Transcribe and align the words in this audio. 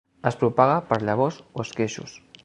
Es 0.29 0.37
propaga 0.43 0.77
per 0.93 0.97
llavors 1.07 1.37
o 1.59 1.67
esqueixos. 1.69 2.17